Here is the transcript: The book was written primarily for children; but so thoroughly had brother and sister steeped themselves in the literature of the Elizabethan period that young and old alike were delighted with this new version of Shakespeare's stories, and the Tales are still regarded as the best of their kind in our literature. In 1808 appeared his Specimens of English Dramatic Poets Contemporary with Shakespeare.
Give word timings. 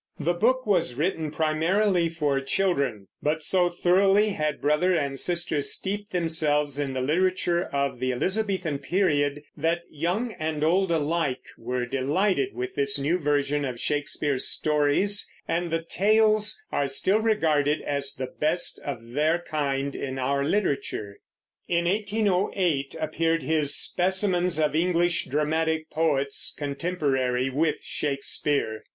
The 0.19 0.33
book 0.33 0.65
was 0.65 0.95
written 0.95 1.29
primarily 1.29 2.09
for 2.09 2.41
children; 2.41 3.07
but 3.21 3.43
so 3.43 3.69
thoroughly 3.69 4.29
had 4.29 4.59
brother 4.59 4.95
and 4.95 5.19
sister 5.19 5.61
steeped 5.61 6.11
themselves 6.11 6.79
in 6.79 6.93
the 6.93 7.01
literature 7.03 7.65
of 7.65 7.99
the 7.99 8.11
Elizabethan 8.11 8.79
period 8.79 9.43
that 9.55 9.81
young 9.91 10.31
and 10.39 10.63
old 10.63 10.89
alike 10.91 11.43
were 11.55 11.85
delighted 11.85 12.55
with 12.55 12.73
this 12.73 12.97
new 12.97 13.19
version 13.19 13.63
of 13.63 13.79
Shakespeare's 13.79 14.47
stories, 14.47 15.29
and 15.47 15.69
the 15.69 15.83
Tales 15.83 16.59
are 16.71 16.87
still 16.87 17.19
regarded 17.19 17.79
as 17.83 18.15
the 18.15 18.33
best 18.39 18.79
of 18.83 19.11
their 19.11 19.37
kind 19.47 19.95
in 19.95 20.17
our 20.17 20.43
literature. 20.43 21.17
In 21.67 21.85
1808 21.85 22.95
appeared 22.99 23.43
his 23.43 23.75
Specimens 23.75 24.59
of 24.59 24.75
English 24.75 25.25
Dramatic 25.27 25.91
Poets 25.91 26.55
Contemporary 26.57 27.51
with 27.51 27.83
Shakespeare. 27.83 28.81